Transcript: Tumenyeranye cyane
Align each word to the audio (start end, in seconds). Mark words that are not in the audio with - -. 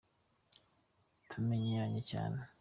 Tumenyeranye 1.29 1.99
cyane 2.11 2.39